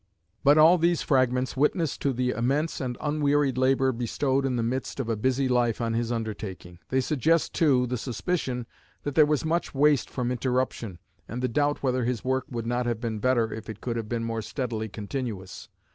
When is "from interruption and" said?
10.09-11.43